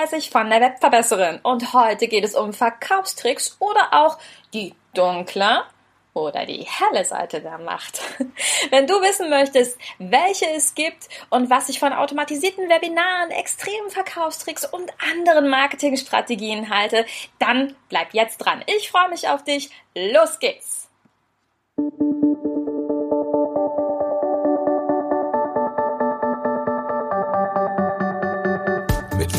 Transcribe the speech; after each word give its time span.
34 0.00 0.30
von 0.30 0.48
der 0.48 0.60
Webverbesserin 0.60 1.40
und 1.42 1.74
heute 1.74 2.08
geht 2.08 2.24
es 2.24 2.34
um 2.34 2.52
Verkaufstricks 2.52 3.56
oder 3.58 3.88
auch 3.92 4.18
die 4.54 4.74
dunkle 4.94 5.62
oder 6.14 6.46
die 6.46 6.66
helle 6.66 7.04
Seite 7.04 7.40
der 7.40 7.58
Macht. 7.58 8.00
Wenn 8.70 8.86
du 8.86 8.94
wissen 8.94 9.28
möchtest, 9.28 9.78
welche 9.98 10.46
es 10.56 10.74
gibt 10.74 11.08
und 11.28 11.50
was 11.50 11.68
ich 11.68 11.78
von 11.78 11.92
automatisierten 11.92 12.68
Webinaren, 12.68 13.30
extremen 13.30 13.90
Verkaufstricks 13.90 14.64
und 14.64 14.90
anderen 15.12 15.48
Marketingstrategien 15.50 16.70
halte, 16.70 17.04
dann 17.38 17.76
bleib 17.88 18.14
jetzt 18.14 18.38
dran. 18.38 18.64
Ich 18.78 18.90
freue 18.90 19.10
mich 19.10 19.28
auf 19.28 19.44
dich. 19.44 19.70
Los 19.94 20.38
geht's! 20.38 20.88
Mit 21.76 22.69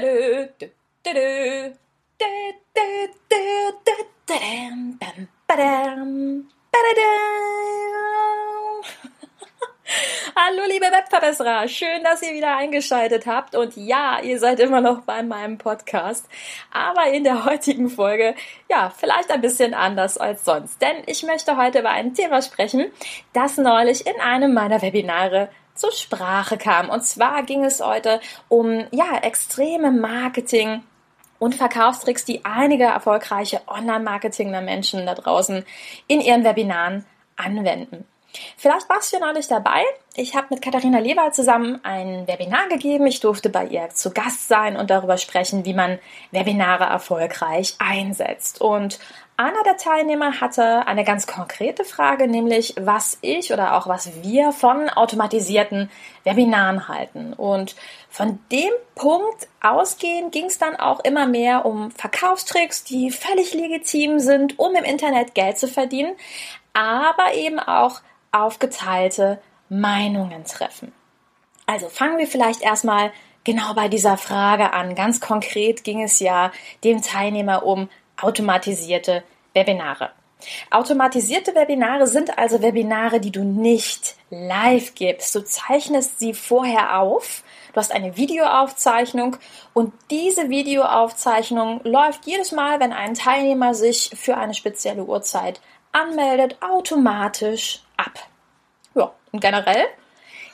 Hallo 10.36 10.62
liebe 10.68 10.86
Webverbesserer, 10.86 11.66
schön, 11.66 12.04
dass 12.04 12.22
ihr 12.22 12.32
wieder 12.32 12.56
eingeschaltet 12.56 13.26
habt. 13.26 13.56
Und 13.56 13.76
ja, 13.76 14.20
ihr 14.20 14.38
seid 14.38 14.60
immer 14.60 14.80
noch 14.80 15.00
bei 15.00 15.24
meinem 15.24 15.58
Podcast, 15.58 16.28
aber 16.70 17.08
in 17.08 17.24
der 17.24 17.44
heutigen 17.44 17.90
Folge, 17.90 18.36
ja, 18.70 18.92
vielleicht 18.96 19.32
ein 19.32 19.40
bisschen 19.40 19.74
anders 19.74 20.16
als 20.16 20.44
sonst, 20.44 20.80
denn 20.80 21.02
ich 21.06 21.24
möchte 21.24 21.56
heute 21.56 21.80
über 21.80 21.90
ein 21.90 22.14
Thema 22.14 22.40
sprechen, 22.40 22.92
das 23.32 23.56
neulich 23.56 24.06
in 24.06 24.20
einem 24.20 24.54
meiner 24.54 24.80
Webinare 24.80 25.48
zur 25.78 25.92
Sprache 25.92 26.58
kam 26.58 26.90
und 26.90 27.04
zwar 27.04 27.42
ging 27.42 27.64
es 27.64 27.80
heute 27.80 28.20
um, 28.48 28.86
ja, 28.90 29.18
extreme 29.22 29.90
Marketing 29.90 30.82
und 31.38 31.54
Verkaufstricks, 31.54 32.24
die 32.24 32.44
einige 32.44 32.84
erfolgreiche 32.84 33.60
Online-Marketingler 33.66 34.60
Menschen 34.60 35.06
da 35.06 35.14
draußen 35.14 35.64
in 36.08 36.20
ihren 36.20 36.44
Webinaren 36.44 37.04
anwenden. 37.36 38.04
Vielleicht 38.56 38.88
warst 38.90 39.12
du 39.12 39.16
ja 39.16 39.24
neulich 39.24 39.48
dabei. 39.48 39.82
Ich 40.14 40.36
habe 40.36 40.48
mit 40.50 40.62
Katharina 40.62 40.98
Leber 40.98 41.32
zusammen 41.32 41.80
ein 41.82 42.26
Webinar 42.26 42.68
gegeben. 42.68 43.06
Ich 43.06 43.20
durfte 43.20 43.48
bei 43.48 43.66
ihr 43.66 43.88
zu 43.90 44.10
Gast 44.10 44.48
sein 44.48 44.76
und 44.76 44.90
darüber 44.90 45.16
sprechen, 45.16 45.64
wie 45.64 45.74
man 45.74 45.98
Webinare 46.30 46.84
erfolgreich 46.84 47.76
einsetzt. 47.78 48.60
Und 48.60 48.98
einer 49.38 49.62
der 49.62 49.76
Teilnehmer 49.76 50.40
hatte 50.40 50.88
eine 50.88 51.04
ganz 51.04 51.28
konkrete 51.28 51.84
Frage, 51.84 52.26
nämlich 52.26 52.74
was 52.76 53.18
ich 53.20 53.52
oder 53.52 53.76
auch 53.76 53.86
was 53.86 54.20
wir 54.22 54.50
von 54.50 54.90
automatisierten 54.90 55.90
Webinaren 56.24 56.88
halten. 56.88 57.34
Und 57.34 57.76
von 58.10 58.40
dem 58.50 58.72
Punkt 58.96 59.46
ausgehend 59.62 60.32
ging 60.32 60.46
es 60.46 60.58
dann 60.58 60.74
auch 60.74 60.98
immer 61.04 61.28
mehr 61.28 61.66
um 61.66 61.92
Verkaufstricks, 61.92 62.82
die 62.82 63.12
völlig 63.12 63.54
legitim 63.54 64.18
sind, 64.18 64.58
um 64.58 64.74
im 64.74 64.82
Internet 64.82 65.36
Geld 65.36 65.56
zu 65.56 65.68
verdienen, 65.68 66.16
aber 66.72 67.34
eben 67.34 67.60
auch 67.60 68.00
aufgeteilte 68.32 69.40
Meinungen 69.68 70.44
treffen. 70.46 70.92
Also 71.64 71.88
fangen 71.88 72.18
wir 72.18 72.26
vielleicht 72.26 72.62
erstmal 72.62 73.12
genau 73.44 73.72
bei 73.74 73.86
dieser 73.86 74.16
Frage 74.16 74.72
an. 74.72 74.96
Ganz 74.96 75.20
konkret 75.20 75.84
ging 75.84 76.02
es 76.02 76.18
ja 76.18 76.50
dem 76.82 77.02
Teilnehmer 77.02 77.64
um 77.64 77.88
automatisierte 78.20 79.22
Webinare. 79.54 80.10
Automatisierte 80.70 81.54
Webinare 81.54 82.06
sind 82.06 82.38
also 82.38 82.62
Webinare, 82.62 83.20
die 83.20 83.32
du 83.32 83.42
nicht 83.42 84.16
live 84.30 84.94
gibst. 84.94 85.34
Du 85.34 85.40
zeichnest 85.42 86.18
sie 86.20 86.32
vorher 86.32 87.00
auf. 87.00 87.42
Du 87.72 87.76
hast 87.76 87.92
eine 87.92 88.16
Videoaufzeichnung 88.16 89.36
und 89.74 89.92
diese 90.10 90.48
Videoaufzeichnung 90.48 91.80
läuft 91.84 92.26
jedes 92.26 92.52
Mal, 92.52 92.80
wenn 92.80 92.92
ein 92.92 93.14
Teilnehmer 93.14 93.74
sich 93.74 94.10
für 94.14 94.36
eine 94.36 94.54
spezielle 94.54 95.04
Uhrzeit 95.04 95.60
anmeldet, 95.92 96.58
automatisch 96.60 97.82
ab. 97.96 98.28
Ja, 98.94 99.12
und 99.32 99.40
generell 99.40 99.86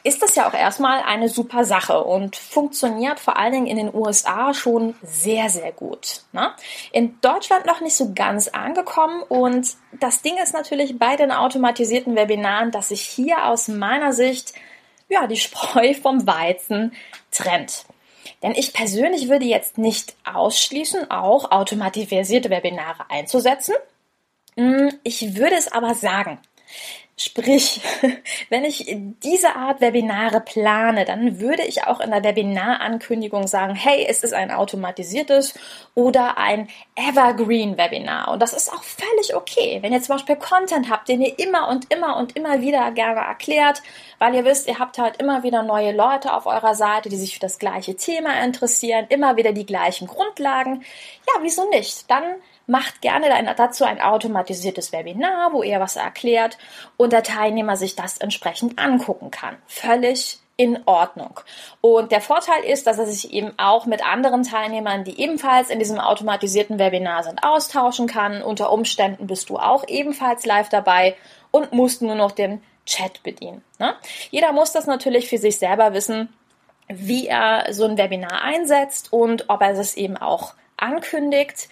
ist 0.05 0.23
das 0.23 0.35
ja 0.35 0.49
auch 0.49 0.55
erstmal 0.55 1.03
eine 1.03 1.31
super 1.31 1.65
Sache 1.65 2.05
und 2.05 2.37
funktioniert 2.37 3.19
vor 3.19 3.39
allen 3.39 3.53
Dingen 3.53 3.67
in 3.67 3.79
den 3.79 3.95
USA 3.95 4.53
schon 4.53 4.95
sehr, 5.03 5.49
sehr 5.49 5.73
gut. 5.73 6.23
Ne? 6.33 6.53
In 6.93 7.19
Deutschland 7.23 7.65
noch 7.65 7.81
nicht 7.81 7.97
so 7.97 8.13
ganz 8.15 8.49
angekommen 8.49 9.23
und 9.23 9.75
das 9.99 10.21
Ding 10.21 10.37
ist 10.37 10.53
natürlich 10.53 10.99
bei 10.99 11.17
den 11.17 11.33
automatisierten 11.33 12.17
Webinaren, 12.17 12.71
dass 12.71 12.89
sich 12.89 13.01
hier 13.01 13.47
aus 13.47 13.69
meiner 13.69 14.13
Sicht 14.13 14.53
ja, 15.09 15.27
die 15.27 15.37
Spreu 15.37 15.95
vom 16.03 16.27
Weizen 16.27 16.93
trennt. 17.31 17.87
Denn 18.43 18.53
ich 18.53 18.75
persönlich 18.75 19.31
würde 19.31 19.47
jetzt 19.47 19.79
nicht 19.79 20.17
ausschließen, 20.25 21.11
auch 21.11 21.51
automatisierte 21.51 22.51
Webinare 22.51 23.11
einzusetzen. 23.11 23.75
Hm, 24.57 24.93
ich 25.03 25.37
würde 25.37 25.57
es 25.57 25.73
aber 25.73 25.95
sagen. 25.95 26.39
Sprich, 27.17 27.81
wenn 28.49 28.65
ich 28.65 28.87
diese 29.23 29.55
Art 29.55 29.81
Webinare 29.81 30.41
plane, 30.41 31.05
dann 31.05 31.39
würde 31.39 31.63
ich 31.63 31.87
auch 31.87 32.01
in 32.01 32.11
der 32.11 32.25
Webinarankündigung 32.25 33.47
sagen, 33.47 33.77
hey, 33.77 34.05
es 34.09 34.25
ist 34.25 34.35
ein 34.35 34.51
automatisiertes 34.51 35.55
oder 35.95 36.39
ein 36.39 36.69
Evergreen-Webinar. 36.97 38.33
Und 38.33 38.43
das 38.43 38.53
ist 38.53 38.73
auch 38.73 38.83
völlig 38.83 39.37
okay. 39.37 39.79
Wenn 39.81 39.93
ihr 39.93 40.03
zum 40.03 40.17
Beispiel 40.17 40.35
Content 40.35 40.91
habt, 40.91 41.09
den 41.09 41.21
ihr 41.21 41.39
immer 41.39 41.69
und 41.69 41.93
immer 41.95 42.17
und 42.17 42.37
immer 42.37 42.61
wieder 42.61 42.91
gerne 42.91 43.21
erklärt, 43.21 43.83
weil 44.19 44.35
ihr 44.35 44.45
wisst, 44.45 44.67
ihr 44.67 44.81
habt 44.81 44.99
halt 44.99 45.19
immer 45.19 45.45
wieder 45.45 45.63
neue 45.63 45.93
Leute 45.93 46.35
auf 46.35 46.47
eurer 46.47 46.75
Seite, 46.75 47.09
die 47.11 47.17
sich 47.17 47.35
für 47.35 47.41
das 47.41 47.61
gleiche 47.61 47.95
Thema 47.95 48.43
interessieren, 48.43 49.07
immer 49.09 49.37
wieder 49.37 49.53
die 49.53 49.67
gleichen 49.67 50.09
Grundlagen. 50.09 50.85
Ja, 51.29 51.43
wieso 51.43 51.71
nicht? 51.71 52.11
Dann 52.11 52.25
macht 52.67 53.03
gerne 53.03 53.55
dazu 53.57 53.85
ein 53.85 54.01
automatisiertes 54.01 54.93
Webinar, 54.93 55.53
wo 55.53 55.63
ihr 55.63 55.81
was 55.81 55.97
erklärt 55.97 56.57
der 57.07 57.23
Teilnehmer 57.23 57.77
sich 57.77 57.97
das 57.97 58.19
entsprechend 58.19 58.79
angucken 58.79 59.31
kann. 59.31 59.57
Völlig 59.67 60.39
in 60.57 60.81
Ordnung. 60.87 61.41
Und 61.81 62.13
der 62.13 62.21
Vorteil 62.21 62.63
ist, 62.65 62.87
dass 62.87 62.99
er 62.99 63.07
sich 63.07 63.33
eben 63.33 63.53
auch 63.57 63.87
mit 63.87 64.07
anderen 64.07 64.45
Teilnehmern, 64.45 65.03
die 65.05 65.21
ebenfalls 65.21 65.69
in 65.69 65.81
diesem 65.81 65.99
automatisierten 65.99 66.79
Webinar 66.79 67.25
sind, 67.25 67.43
austauschen 67.43 68.07
kann. 68.07 68.41
Unter 68.41 68.71
Umständen 68.71 69.27
bist 69.27 69.51
du 69.51 69.59
auch 69.59 69.87
ebenfalls 69.89 70.47
live 70.47 70.69
dabei 70.69 71.17
und 71.51 71.73
musst 71.73 72.03
nur 72.03 72.15
noch 72.15 72.31
den 72.31 72.63
Chat 72.87 73.23
bedienen. 73.23 73.65
Ne? 73.79 73.95
Jeder 74.31 74.53
muss 74.53 74.73
das 74.73 74.87
natürlich 74.87 75.29
für 75.29 75.39
sich 75.39 75.59
selber 75.59 75.93
wissen, 75.93 76.33
wie 76.89 77.27
er 77.27 77.73
so 77.73 77.85
ein 77.85 77.97
Webinar 77.97 78.43
einsetzt 78.43 79.13
und 79.13 79.49
ob 79.49 79.63
er 79.63 79.73
es 79.73 79.97
eben 79.97 80.17
auch 80.17 80.55
ankündigt. 80.77 81.69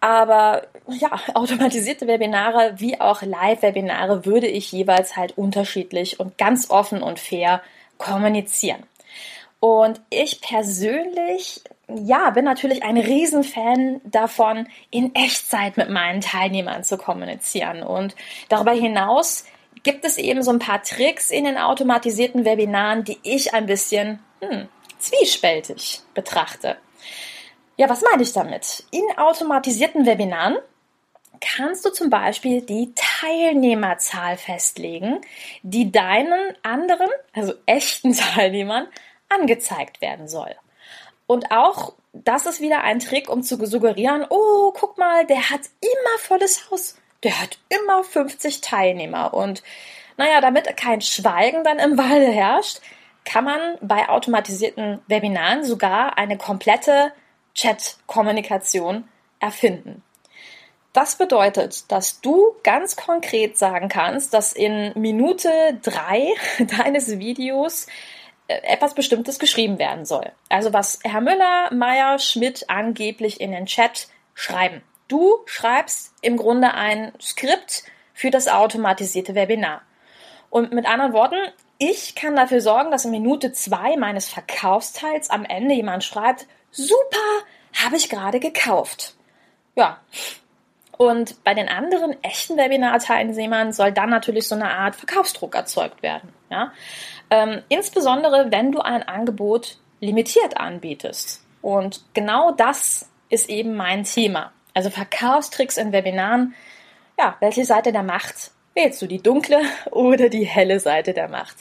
Aber 0.00 0.66
ja, 0.88 1.18
automatisierte 1.34 2.06
Webinare 2.06 2.74
wie 2.76 3.00
auch 3.00 3.22
Live-Webinare 3.22 4.24
würde 4.24 4.46
ich 4.46 4.72
jeweils 4.72 5.16
halt 5.16 5.36
unterschiedlich 5.36 6.20
und 6.20 6.38
ganz 6.38 6.70
offen 6.70 7.02
und 7.02 7.18
fair 7.18 7.62
kommunizieren. 7.98 8.82
Und 9.58 10.00
ich 10.10 10.40
persönlich, 10.42 11.62
ja, 11.88 12.30
bin 12.30 12.44
natürlich 12.44 12.82
ein 12.82 12.98
Riesenfan 12.98 14.00
davon, 14.04 14.68
in 14.90 15.14
Echtzeit 15.14 15.76
mit 15.76 15.88
meinen 15.88 16.20
Teilnehmern 16.20 16.84
zu 16.84 16.98
kommunizieren. 16.98 17.82
Und 17.82 18.14
darüber 18.48 18.72
hinaus 18.72 19.44
gibt 19.82 20.04
es 20.04 20.18
eben 20.18 20.42
so 20.42 20.50
ein 20.50 20.58
paar 20.58 20.82
Tricks 20.82 21.30
in 21.30 21.44
den 21.44 21.56
automatisierten 21.56 22.44
Webinaren, 22.44 23.04
die 23.04 23.18
ich 23.22 23.54
ein 23.54 23.66
bisschen 23.66 24.18
hm, 24.40 24.68
zwiespältig 24.98 26.00
betrachte. 26.12 26.76
Ja, 27.76 27.88
was 27.90 28.02
meine 28.02 28.22
ich 28.22 28.32
damit? 28.32 28.84
In 28.90 29.04
automatisierten 29.18 30.06
Webinaren 30.06 30.56
kannst 31.40 31.84
du 31.84 31.90
zum 31.90 32.08
Beispiel 32.08 32.62
die 32.62 32.94
Teilnehmerzahl 32.94 34.38
festlegen, 34.38 35.20
die 35.62 35.92
deinen 35.92 36.56
anderen, 36.62 37.10
also 37.34 37.52
echten 37.66 38.12
Teilnehmern, 38.16 38.88
angezeigt 39.28 40.00
werden 40.00 40.28
soll. 40.28 40.54
Und 41.26 41.50
auch 41.50 41.92
das 42.12 42.46
ist 42.46 42.60
wieder 42.60 42.82
ein 42.82 43.00
Trick, 43.00 43.28
um 43.28 43.42
zu 43.42 43.64
suggerieren, 43.66 44.24
oh, 44.30 44.72
guck 44.72 44.96
mal, 44.96 45.26
der 45.26 45.50
hat 45.50 45.60
immer 45.80 46.18
volles 46.18 46.70
Haus. 46.70 46.96
Der 47.22 47.40
hat 47.40 47.58
immer 47.68 48.04
50 48.04 48.60
Teilnehmer. 48.60 49.34
Und 49.34 49.62
naja, 50.16 50.40
damit 50.40 50.76
kein 50.76 51.00
Schweigen 51.00 51.64
dann 51.64 51.78
im 51.78 51.98
Walde 51.98 52.30
herrscht, 52.30 52.80
kann 53.24 53.44
man 53.44 53.60
bei 53.82 54.08
automatisierten 54.08 55.00
Webinaren 55.08 55.64
sogar 55.64 56.16
eine 56.16 56.38
komplette 56.38 57.12
Chat-Kommunikation 57.56 59.08
erfinden. 59.40 60.02
Das 60.92 61.16
bedeutet, 61.16 61.90
dass 61.92 62.20
du 62.20 62.56
ganz 62.62 62.96
konkret 62.96 63.58
sagen 63.58 63.88
kannst, 63.88 64.32
dass 64.32 64.52
in 64.52 64.92
Minute 64.94 65.50
drei 65.82 66.28
deines 66.78 67.18
Videos 67.18 67.86
äh, 68.48 68.54
etwas 68.62 68.94
Bestimmtes 68.94 69.38
geschrieben 69.38 69.78
werden 69.78 70.06
soll. 70.06 70.32
Also 70.48 70.72
was 70.72 71.00
Herr 71.02 71.20
Müller, 71.20 71.70
Meier, 71.74 72.18
Schmidt 72.18 72.70
angeblich 72.70 73.40
in 73.40 73.52
den 73.52 73.66
Chat 73.66 74.08
schreiben. 74.32 74.80
Du 75.08 75.38
schreibst 75.46 76.14
im 76.22 76.36
Grunde 76.36 76.72
ein 76.74 77.12
Skript 77.20 77.84
für 78.14 78.30
das 78.30 78.48
automatisierte 78.48 79.34
Webinar. 79.34 79.82
Und 80.48 80.72
mit 80.72 80.86
anderen 80.86 81.12
Worten, 81.12 81.36
ich 81.78 82.14
kann 82.14 82.36
dafür 82.36 82.62
sorgen, 82.62 82.90
dass 82.90 83.04
in 83.04 83.10
Minute 83.10 83.52
zwei 83.52 83.96
meines 83.98 84.30
Verkaufsteils 84.30 85.28
am 85.28 85.44
Ende 85.44 85.74
jemand 85.74 86.04
schreibt, 86.04 86.46
super, 86.76 87.44
habe 87.84 87.96
ich 87.96 88.08
gerade 88.08 88.40
gekauft. 88.40 89.14
Ja. 89.74 90.00
Und 90.96 91.44
bei 91.44 91.52
den 91.52 91.68
anderen 91.68 92.22
echten 92.22 92.56
Webinar-Teilnehmern 92.56 93.72
soll 93.72 93.92
dann 93.92 94.08
natürlich 94.08 94.48
so 94.48 94.54
eine 94.54 94.70
Art 94.70 94.96
Verkaufsdruck 94.96 95.54
erzeugt 95.54 96.02
werden. 96.02 96.32
Ja? 96.50 96.72
Ähm, 97.30 97.62
insbesondere, 97.68 98.50
wenn 98.50 98.72
du 98.72 98.80
ein 98.80 99.02
Angebot 99.02 99.78
limitiert 100.00 100.56
anbietest. 100.56 101.44
Und 101.60 102.04
genau 102.14 102.52
das 102.52 103.10
ist 103.28 103.50
eben 103.50 103.74
mein 103.74 104.04
Thema. 104.04 104.52
Also 104.72 104.90
Verkaufstricks 104.90 105.76
in 105.76 105.92
Webinaren. 105.92 106.54
Ja, 107.18 107.36
welche 107.40 107.64
Seite 107.64 107.92
der 107.92 108.02
Macht 108.02 108.52
wählst 108.74 109.02
du? 109.02 109.06
Die 109.06 109.22
dunkle 109.22 109.60
oder 109.90 110.28
die 110.28 110.44
helle 110.44 110.80
Seite 110.80 111.12
der 111.12 111.28
Macht? 111.28 111.56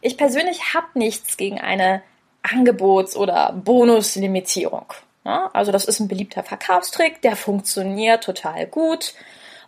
Ich 0.00 0.16
persönlich 0.16 0.74
habe 0.74 0.86
nichts 0.94 1.36
gegen 1.36 1.60
eine 1.60 2.02
Angebots- 2.42 3.16
oder 3.16 3.52
Bonuslimitierung. 3.52 4.86
Ja, 5.24 5.50
also 5.52 5.70
das 5.70 5.84
ist 5.84 6.00
ein 6.00 6.08
beliebter 6.08 6.42
Verkaufstrick, 6.42 7.22
der 7.22 7.36
funktioniert 7.36 8.24
total 8.24 8.66
gut. 8.66 9.14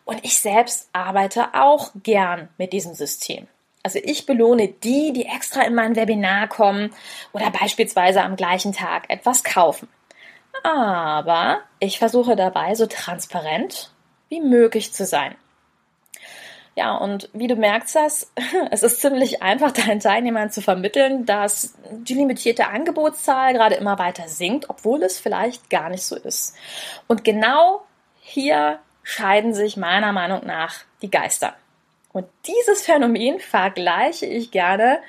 Und 0.05 0.25
ich 0.25 0.39
selbst 0.39 0.89
arbeite 0.93 1.55
auch 1.55 1.93
gern 2.03 2.49
mit 2.59 2.73
diesem 2.73 2.95
System. 2.95 3.47
Also 3.83 3.99
ich 4.03 4.27
belohne 4.27 4.69
die, 4.69 5.13
die 5.13 5.27
extra 5.27 5.63
in 5.63 5.75
mein 5.75 5.95
Webinar 5.95 6.49
kommen 6.49 6.93
oder 7.33 7.51
beispielsweise 7.51 8.23
am 8.23 8.37
gleichen 8.37 8.73
Tag 8.73 9.09
etwas 9.09 9.45
kaufen. 9.45 9.89
Aber 10.63 11.61
ich 11.81 11.99
versuche 11.99 12.37
dabei 12.37 12.75
so 12.75 12.87
transparent 12.87 13.91
wie 14.29 14.41
möglich 14.41 14.93
zu 14.93 15.05
sein. 15.05 15.35
Ja, 16.77 16.97
und 16.97 17.29
wie 17.33 17.47
du 17.47 17.55
merkst, 17.55 17.95
das, 17.95 18.33
es 18.71 18.83
ist 18.83 19.01
ziemlich 19.01 19.43
einfach, 19.43 19.71
deinen 19.73 20.01
Teilnehmern 20.01 20.51
zu 20.51 20.61
vermitteln, 20.61 21.25
dass 21.27 21.75
die 21.91 22.15
limitierte 22.15 22.69
Angebotszahl 22.69 23.53
gerade 23.53 23.77
immer 23.77 23.99
weiter 23.99 24.29
sinkt, 24.29 24.69
obwohl 24.71 25.03
es 25.03 25.19
vielleicht 25.19 25.71
gar 25.71 25.89
nicht 25.89 26.05
so 26.05 26.17
ist. 26.17 26.57
Und 27.07 27.25
genau 27.25 27.83
hier 28.21 28.79
scheiden 29.03 29.55
sich 29.55 29.77
meiner 29.77 30.13
Meinung 30.13 30.47
nach 30.47 30.77
die 31.03 31.11
Geister. 31.11 31.55
Und 32.13 32.27
dieses 32.47 32.83
Phänomen 32.83 33.41
vergleiche 33.41 34.27
ich 34.27 34.51
gerne 34.51 35.01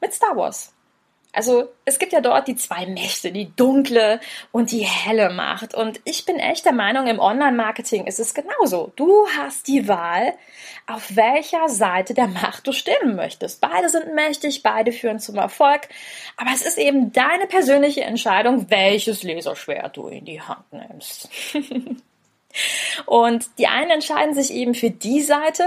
mit 0.00 0.14
Star 0.14 0.36
Wars. 0.36 0.71
Also 1.34 1.70
es 1.86 1.98
gibt 1.98 2.12
ja 2.12 2.20
dort 2.20 2.46
die 2.46 2.56
zwei 2.56 2.84
Mächte, 2.84 3.32
die 3.32 3.56
dunkle 3.56 4.20
und 4.52 4.70
die 4.70 4.86
helle 4.86 5.30
Macht. 5.30 5.74
Und 5.74 5.98
ich 6.04 6.26
bin 6.26 6.36
echt 6.36 6.66
der 6.66 6.74
Meinung, 6.74 7.06
im 7.06 7.18
Online-Marketing 7.18 8.06
ist 8.06 8.20
es 8.20 8.34
genauso. 8.34 8.92
Du 8.96 9.26
hast 9.38 9.66
die 9.66 9.88
Wahl, 9.88 10.34
auf 10.86 11.16
welcher 11.16 11.70
Seite 11.70 12.12
der 12.12 12.26
Macht 12.26 12.66
du 12.66 12.72
stehen 12.72 13.16
möchtest. 13.16 13.62
Beide 13.62 13.88
sind 13.88 14.14
mächtig, 14.14 14.62
beide 14.62 14.92
führen 14.92 15.20
zum 15.20 15.36
Erfolg. 15.36 15.88
Aber 16.36 16.50
es 16.52 16.60
ist 16.60 16.76
eben 16.76 17.12
deine 17.12 17.46
persönliche 17.46 18.02
Entscheidung, 18.02 18.68
welches 18.68 19.22
Laserschwert 19.22 19.96
du 19.96 20.08
in 20.08 20.26
die 20.26 20.42
Hand 20.42 20.70
nimmst. 20.70 21.30
und 23.06 23.46
die 23.56 23.68
einen 23.68 23.90
entscheiden 23.90 24.34
sich 24.34 24.52
eben 24.52 24.74
für 24.74 24.90
die 24.90 25.22
Seite, 25.22 25.66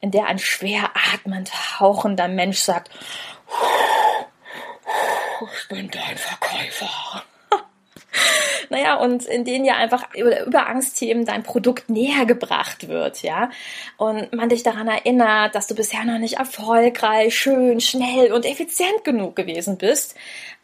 in 0.00 0.10
der 0.10 0.26
ein 0.26 0.38
schwer 0.38 0.90
atmend, 1.14 1.80
hauchender 1.80 2.28
Mensch 2.28 2.58
sagt, 2.58 2.90
ich 5.54 5.68
bin 5.68 5.90
dein 5.90 6.16
Verkäufer. 6.16 7.22
naja, 8.70 8.96
und 8.96 9.24
in 9.24 9.44
denen 9.44 9.64
ja 9.64 9.76
einfach 9.76 10.14
über, 10.14 10.66
Angstthemen 10.66 11.24
dein 11.24 11.42
Produkt 11.42 11.88
näher 11.90 12.26
gebracht 12.26 12.88
wird, 12.88 13.22
ja. 13.22 13.50
Und 13.96 14.32
man 14.32 14.48
dich 14.48 14.62
daran 14.62 14.88
erinnert, 14.88 15.54
dass 15.54 15.66
du 15.66 15.74
bisher 15.74 16.04
noch 16.04 16.18
nicht 16.18 16.38
erfolgreich, 16.38 17.38
schön, 17.38 17.80
schnell 17.80 18.32
und 18.32 18.44
effizient 18.44 19.04
genug 19.04 19.36
gewesen 19.36 19.78
bist. 19.78 20.14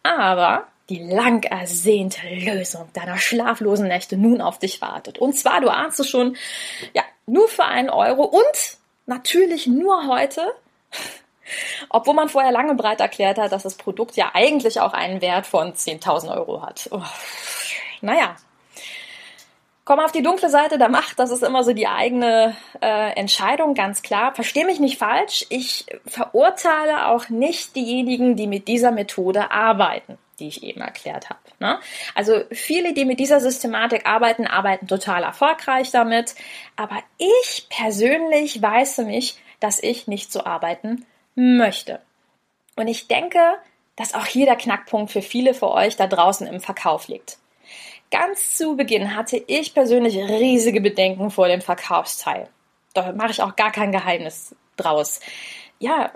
Aber 0.02 0.66
die 0.88 1.02
lang 1.02 1.42
ersehnte 1.44 2.20
Lösung 2.28 2.88
deiner 2.92 3.18
schlaflosen 3.18 3.88
Nächte 3.88 4.16
nun 4.16 4.40
auf 4.40 4.58
dich 4.58 4.80
wartet. 4.80 5.18
Und 5.18 5.36
zwar, 5.36 5.60
du 5.60 5.68
ahnst 5.68 5.98
es 6.00 6.08
schon, 6.08 6.36
ja, 6.94 7.02
nur 7.26 7.48
für 7.48 7.64
einen 7.64 7.90
Euro 7.90 8.24
und 8.24 8.78
natürlich 9.06 9.66
nur 9.66 10.06
heute, 10.06 10.52
obwohl 11.88 12.14
man 12.14 12.28
vorher 12.28 12.52
lange 12.52 12.74
breit 12.74 13.00
erklärt 13.00 13.38
hat, 13.38 13.52
dass 13.52 13.62
das 13.62 13.76
Produkt 13.76 14.16
ja 14.16 14.30
eigentlich 14.34 14.80
auch 14.80 14.92
einen 14.92 15.20
Wert 15.20 15.46
von 15.46 15.72
10.000 15.72 16.34
Euro 16.36 16.62
hat. 16.62 16.88
Oh, 16.90 17.02
naja. 18.00 18.36
Komm 19.84 20.00
auf 20.00 20.10
die 20.10 20.22
dunkle 20.22 20.50
Seite 20.50 20.78
der 20.78 20.88
Macht, 20.88 21.20
das 21.20 21.30
ist 21.30 21.44
immer 21.44 21.62
so 21.62 21.72
die 21.72 21.86
eigene 21.86 22.56
äh, 22.82 23.12
Entscheidung, 23.12 23.74
ganz 23.74 24.02
klar. 24.02 24.34
Versteh 24.34 24.64
mich 24.64 24.80
nicht 24.80 24.98
falsch, 24.98 25.46
ich 25.48 25.86
verurteile 26.04 27.06
auch 27.06 27.28
nicht 27.28 27.76
diejenigen, 27.76 28.34
die 28.34 28.48
mit 28.48 28.66
dieser 28.66 28.90
Methode 28.90 29.52
arbeiten, 29.52 30.18
die 30.40 30.48
ich 30.48 30.64
eben 30.64 30.80
erklärt 30.80 31.30
habe. 31.30 31.38
Ne? 31.60 31.78
Also 32.16 32.42
viele, 32.50 32.94
die 32.94 33.04
mit 33.04 33.20
dieser 33.20 33.38
Systematik 33.38 34.06
arbeiten, 34.06 34.48
arbeiten 34.48 34.88
total 34.88 35.22
erfolgreich 35.22 35.92
damit. 35.92 36.34
Aber 36.74 36.98
ich 37.18 37.68
persönlich 37.70 38.60
weiß 38.60 38.98
mich, 38.98 39.38
dass 39.60 39.80
ich 39.80 40.08
nicht 40.08 40.32
so 40.32 40.44
arbeiten 40.44 41.06
möchte. 41.36 42.00
Und 42.74 42.88
ich 42.88 43.06
denke, 43.06 43.38
dass 43.94 44.14
auch 44.14 44.26
hier 44.26 44.46
der 44.46 44.56
Knackpunkt 44.56 45.12
für 45.12 45.22
viele 45.22 45.54
für 45.54 45.70
euch 45.70 45.96
da 45.96 46.06
draußen 46.06 46.46
im 46.46 46.60
Verkauf 46.60 47.08
liegt. 47.08 47.38
Ganz 48.10 48.56
zu 48.56 48.76
Beginn 48.76 49.14
hatte 49.16 49.36
ich 49.46 49.74
persönlich 49.74 50.16
riesige 50.16 50.80
Bedenken 50.80 51.30
vor 51.30 51.48
dem 51.48 51.60
Verkaufsteil. 51.60 52.48
Da 52.94 53.12
mache 53.12 53.30
ich 53.30 53.42
auch 53.42 53.56
gar 53.56 53.72
kein 53.72 53.92
Geheimnis 53.92 54.54
draus. 54.76 55.20
Ja, 55.78 56.12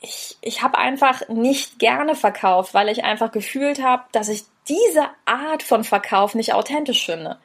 ich, 0.00 0.36
ich 0.40 0.62
habe 0.62 0.78
einfach 0.78 1.28
nicht 1.28 1.78
gerne 1.78 2.14
verkauft, 2.14 2.74
weil 2.74 2.88
ich 2.88 3.04
einfach 3.04 3.30
gefühlt 3.30 3.82
habe, 3.82 4.02
dass 4.12 4.28
ich 4.28 4.44
diese 4.68 5.08
Art 5.24 5.62
von 5.62 5.84
Verkauf 5.84 6.34
nicht 6.34 6.54
authentisch 6.54 7.06
finde. 7.06 7.38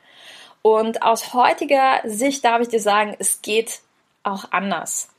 Und 0.61 1.03
aus 1.03 1.33
heutiger 1.33 2.01
Sicht 2.03 2.43
darf 2.43 2.61
ich 2.61 2.67
dir 2.67 2.81
sagen, 2.81 3.15
es 3.19 3.41
geht 3.41 3.79
auch 4.23 4.51
anders. 4.51 5.09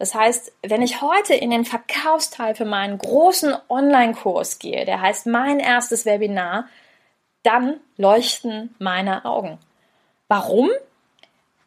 Das 0.00 0.14
heißt, 0.14 0.52
wenn 0.62 0.80
ich 0.80 1.02
heute 1.02 1.34
in 1.34 1.50
den 1.50 1.66
Verkaufsteil 1.66 2.54
für 2.54 2.64
meinen 2.64 2.96
großen 2.96 3.54
Online-Kurs 3.68 4.58
gehe, 4.58 4.86
der 4.86 5.02
heißt 5.02 5.26
mein 5.26 5.60
erstes 5.60 6.06
Webinar, 6.06 6.64
dann 7.42 7.78
leuchten 7.98 8.74
meine 8.78 9.26
Augen. 9.26 9.58
Warum? 10.26 10.70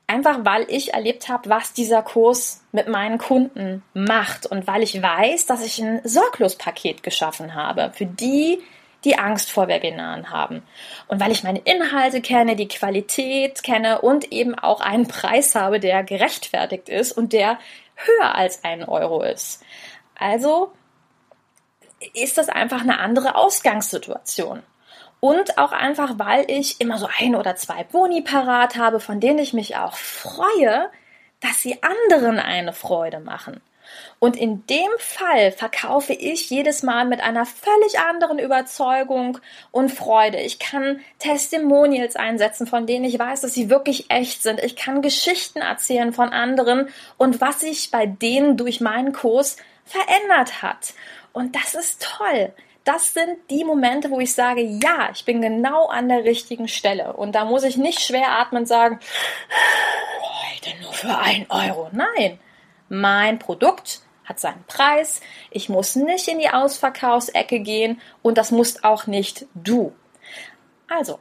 Einfach 0.08 0.40
weil 0.42 0.66
ich 0.68 0.96
erlebt 0.96 1.30
habe, 1.30 1.48
was 1.48 1.74
dieser 1.74 2.02
Kurs 2.02 2.64
mit 2.72 2.88
meinen 2.88 3.20
Kunden 3.20 3.84
macht 3.94 4.48
und 4.48 4.66
weil 4.66 4.82
ich 4.82 5.00
weiß, 5.00 5.46
dass 5.46 5.64
ich 5.64 5.80
ein 5.80 6.02
Sorglospaket 6.04 7.04
geschaffen 7.04 7.54
habe 7.54 7.92
für 7.94 8.08
die, 8.08 8.64
die 9.04 9.20
Angst 9.20 9.52
vor 9.52 9.68
Webinaren 9.68 10.32
haben. 10.32 10.64
Und 11.08 11.20
weil 11.20 11.32
ich 11.32 11.44
meine 11.44 11.60
Inhalte 11.60 12.20
kenne, 12.20 12.56
die 12.56 12.68
Qualität 12.68 13.62
kenne 13.62 14.02
und 14.02 14.32
eben 14.32 14.58
auch 14.58 14.82
einen 14.82 15.08
Preis 15.08 15.54
habe, 15.54 15.80
der 15.80 16.04
gerechtfertigt 16.04 16.90
ist 16.90 17.12
und 17.12 17.32
der 17.32 17.60
höher 17.96 18.36
als 18.36 18.64
ein 18.64 18.84
Euro 18.84 19.24
ist. 19.24 19.64
Also 20.16 20.74
ist 22.14 22.38
das 22.38 22.50
einfach 22.50 22.82
eine 22.82 23.00
andere 23.00 23.36
Ausgangssituation. 23.36 24.64
Und 25.20 25.58
auch 25.58 25.72
einfach, 25.72 26.16
weil 26.18 26.50
ich 26.52 26.82
immer 26.82 26.98
so 26.98 27.08
ein 27.18 27.36
oder 27.36 27.56
zwei 27.56 27.86
Boni 27.86 28.22
parat 28.22 28.76
habe, 28.76 29.00
von 29.00 29.22
denen 29.22 29.40
ich 29.40 29.54
mich 29.54 29.78
auch 29.78 29.96
freue, 29.96 30.90
dass 31.40 31.62
sie 31.62 31.82
anderen 31.82 32.40
eine 32.40 32.74
Freude 32.74 33.20
machen. 33.20 33.62
Und 34.20 34.38
in 34.38 34.66
dem 34.68 34.90
Fall 35.00 35.52
verkaufe 35.52 36.14
ich 36.14 36.50
jedes 36.50 36.84
Mal 36.84 37.06
mit 37.06 37.22
einer 37.22 37.46
völlig 37.46 38.00
anderen 38.00 38.40
Überzeugung 38.40 39.40
und 39.72 39.92
Freude. 39.92 40.40
Ich 40.40 40.60
kann 40.60 41.02
Testimonials 41.20 42.16
einsetzen, 42.16 42.68
von 42.68 42.88
denen 42.88 43.06
ich 43.06 43.20
weiß, 43.20 43.42
dass 43.42 43.54
sie 43.54 43.70
wirklich 43.70 44.10
echt 44.10 44.44
sind. 44.44 44.64
Ich 44.64 44.76
kann 44.76 45.02
Geschichten 45.02 45.60
erzählen 45.60 46.14
von 46.14 46.30
anderen 46.30 46.90
und 47.18 47.42
was 47.42 47.62
sich 47.62 47.92
bei 47.92 48.06
denen 48.06 48.58
durch 48.58 48.82
meinen 48.82 49.14
Kurs 49.14 49.58
verändert 49.86 50.62
hat. 50.62 50.94
Und 51.34 51.56
das 51.56 51.76
ist 51.76 52.02
toll. 52.18 52.54
Das 52.84 53.14
sind 53.14 53.38
die 53.50 53.64
Momente, 53.64 54.12
wo 54.12 54.20
ich 54.20 54.34
sage, 54.34 54.62
ja, 54.62 55.10
ich 55.14 55.24
bin 55.24 55.42
genau 55.42 55.88
an 55.88 56.10
der 56.10 56.26
richtigen 56.26 56.68
Stelle. 56.68 57.14
Und 57.14 57.34
da 57.34 57.46
muss 57.46 57.64
ich 57.64 57.78
nicht 57.78 58.02
schwer 58.02 58.40
atmen 58.40 58.66
sagen, 58.66 59.00
heute 60.50 60.82
nur 60.82 60.94
für 60.94 61.18
ein 61.18 61.46
Euro. 61.50 61.90
Nein, 61.94 62.40
mein 62.94 63.40
Produkt 63.40 64.02
hat 64.26 64.40
seinen 64.40 64.64
Preis, 64.68 65.20
ich 65.52 65.68
muss 65.68 65.96
nicht 65.96 66.28
in 66.28 66.40
die 66.40 66.50
Ausverkaufsecke 66.50 67.60
gehen 67.60 68.00
und 68.22 68.38
das 68.38 68.52
musst 68.52 68.84
auch 68.84 69.08
nicht 69.08 69.46
du. 69.54 69.94
Also, 70.88 71.20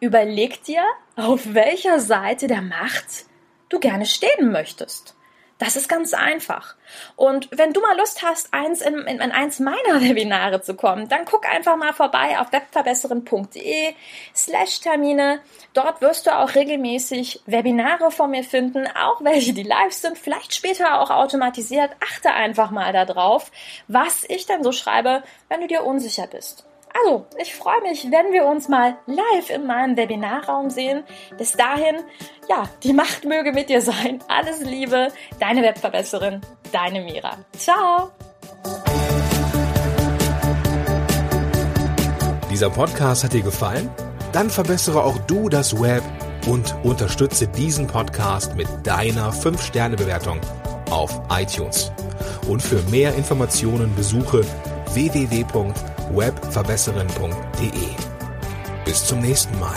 überleg 0.00 0.64
dir, 0.64 0.82
auf 1.16 1.54
welcher 1.54 2.00
Seite 2.00 2.46
der 2.46 2.62
Macht 2.62 3.26
du 3.68 3.78
gerne 3.78 4.06
stehen 4.06 4.50
möchtest. 4.50 5.14
Das 5.62 5.76
ist 5.76 5.88
ganz 5.88 6.12
einfach. 6.12 6.74
Und 7.14 7.48
wenn 7.52 7.72
du 7.72 7.80
mal 7.80 7.96
Lust 7.96 8.24
hast, 8.24 8.52
eins 8.52 8.80
in, 8.80 8.94
in, 8.94 9.20
in 9.20 9.30
eins 9.30 9.60
meiner 9.60 10.00
Webinare 10.00 10.60
zu 10.60 10.74
kommen, 10.74 11.08
dann 11.08 11.24
guck 11.24 11.48
einfach 11.48 11.76
mal 11.76 11.92
vorbei 11.92 12.40
auf 12.40 12.52
webverbesseren.de 12.52 13.94
slash 14.34 14.80
Termine. 14.80 15.40
Dort 15.72 16.00
wirst 16.00 16.26
du 16.26 16.36
auch 16.36 16.56
regelmäßig 16.56 17.42
Webinare 17.46 18.10
von 18.10 18.32
mir 18.32 18.42
finden, 18.42 18.88
auch 18.88 19.22
welche, 19.22 19.52
die 19.52 19.62
live 19.62 19.92
sind, 19.92 20.18
vielleicht 20.18 20.52
später 20.52 21.00
auch 21.00 21.10
automatisiert. 21.10 21.92
Achte 22.12 22.32
einfach 22.32 22.72
mal 22.72 22.92
darauf, 22.92 23.52
was 23.86 24.24
ich 24.28 24.46
dann 24.46 24.64
so 24.64 24.72
schreibe, 24.72 25.22
wenn 25.48 25.60
du 25.60 25.68
dir 25.68 25.84
unsicher 25.84 26.26
bist. 26.26 26.64
Also, 26.94 27.26
ich 27.38 27.54
freue 27.54 27.80
mich, 27.82 28.04
wenn 28.10 28.32
wir 28.32 28.44
uns 28.44 28.68
mal 28.68 28.96
live 29.06 29.50
in 29.50 29.66
meinem 29.66 29.96
Webinarraum 29.96 30.68
sehen. 30.70 31.04
Bis 31.38 31.52
dahin, 31.52 31.96
ja, 32.48 32.64
die 32.82 32.92
Macht 32.92 33.24
möge 33.24 33.52
mit 33.52 33.70
dir 33.70 33.80
sein. 33.80 34.22
Alles 34.28 34.60
Liebe, 34.60 35.08
deine 35.40 35.62
Webverbesserin, 35.62 36.40
deine 36.70 37.00
Mira. 37.00 37.38
Ciao! 37.56 38.10
Dieser 42.50 42.68
Podcast 42.68 43.24
hat 43.24 43.32
dir 43.32 43.42
gefallen? 43.42 43.88
Dann 44.32 44.50
verbessere 44.50 45.02
auch 45.02 45.18
du 45.26 45.48
das 45.48 45.80
Web 45.80 46.02
und 46.46 46.74
unterstütze 46.82 47.46
diesen 47.48 47.86
Podcast 47.86 48.54
mit 48.56 48.68
deiner 48.84 49.32
5-Sterne-Bewertung 49.32 50.40
auf 50.90 51.20
iTunes. 51.30 51.90
Und 52.48 52.60
für 52.60 52.82
mehr 52.90 53.14
Informationen 53.14 53.94
besuche 53.94 54.42
www 54.92 55.44
webverbesserin.de. 56.14 57.88
Bis 58.84 59.04
zum 59.04 59.20
nächsten 59.20 59.58
Mal. 59.58 59.76